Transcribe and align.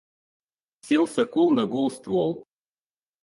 Сел 0.85 1.05
сокол 1.15 1.47
на 1.57 1.63
гол 1.73 1.87
ствол. 1.97 2.31